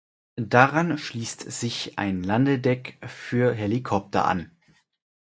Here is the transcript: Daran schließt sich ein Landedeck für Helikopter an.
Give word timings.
Daran 0.47 0.97
schließt 0.97 1.41
sich 1.51 1.99
ein 1.99 2.23
Landedeck 2.23 2.97
für 3.07 3.53
Helikopter 3.53 4.25
an. 4.25 4.49